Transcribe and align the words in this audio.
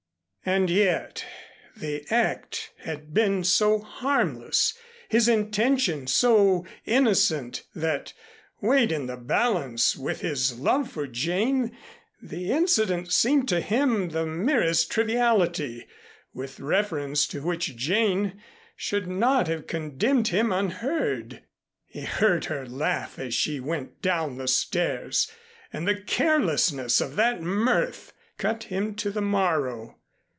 And 0.43 0.71
yet 0.71 1.23
the 1.77 2.03
act 2.09 2.71
had 2.79 3.13
been 3.13 3.43
so 3.43 3.77
harmless, 3.77 4.73
his 5.07 5.27
intention 5.27 6.07
so 6.07 6.65
innocent, 6.83 7.61
that, 7.75 8.13
weighed 8.59 8.91
in 8.91 9.05
the 9.05 9.17
balance 9.17 9.95
with 9.95 10.21
his 10.21 10.57
love 10.57 10.91
for 10.91 11.05
Jane, 11.05 11.77
the 12.19 12.51
incident 12.51 13.13
seemed 13.13 13.47
to 13.49 13.59
him 13.61 14.09
the 14.09 14.25
merest 14.25 14.89
triviality, 14.89 15.85
with 16.33 16.59
reference 16.59 17.27
to 17.27 17.43
which 17.43 17.75
Jane 17.75 18.41
should 18.75 19.05
not 19.05 19.45
have 19.47 19.67
condemned 19.67 20.29
him 20.29 20.51
unheard. 20.51 21.43
He 21.85 22.01
heard 22.01 22.45
her 22.45 22.65
laugh 22.67 23.19
as 23.19 23.35
she 23.35 23.59
went 23.59 24.01
down 24.01 24.39
the 24.39 24.47
stairs, 24.47 25.31
and 25.71 25.87
the 25.87 26.01
carelessness 26.01 26.99
of 26.99 27.15
that 27.17 27.43
mirth 27.43 28.13
cut 28.39 28.63
him 28.63 28.95
to 28.95 29.11
the 29.11 29.21
marrow. 29.21 29.97